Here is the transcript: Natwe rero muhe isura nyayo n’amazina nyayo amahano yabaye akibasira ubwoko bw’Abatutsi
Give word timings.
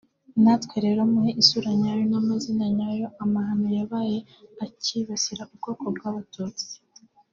Natwe 0.43 0.77
rero 0.85 1.01
muhe 1.11 1.31
isura 1.41 1.69
nyayo 1.81 2.03
n’amazina 2.11 2.65
nyayo 2.75 3.07
amahano 3.23 3.67
yabaye 3.77 4.17
akibasira 4.65 5.43
ubwoko 5.53 5.85
bw’Abatutsi 5.95 6.69